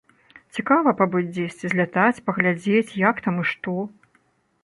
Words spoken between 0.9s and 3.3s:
пабыць дзесьці, злятаць, паглядзець, як